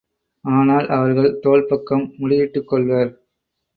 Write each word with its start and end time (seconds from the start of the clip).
ஆனால் 0.45 0.87
அவர்கள் 0.87 1.37
தோள்பக்கம் 1.43 2.05
முடியிட்டுக்கொள்வர். 2.19 3.11